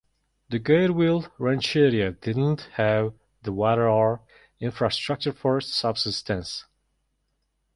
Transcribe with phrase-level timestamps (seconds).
[0.49, 3.13] The Guidiville Rancheria did not have
[3.43, 4.21] the water or
[4.59, 6.65] infrastructure for subsistence.